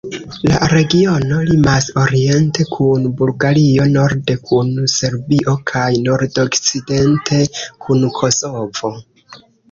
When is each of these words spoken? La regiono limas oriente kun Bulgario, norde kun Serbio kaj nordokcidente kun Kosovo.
La 0.49 0.59
regiono 0.69 1.39
limas 1.47 1.89
oriente 2.03 2.63
kun 2.69 3.03
Bulgario, 3.19 3.85
norde 3.97 4.35
kun 4.47 4.71
Serbio 4.93 5.53
kaj 5.73 5.83
nordokcidente 6.07 7.43
kun 7.85 8.09
Kosovo. 8.17 8.91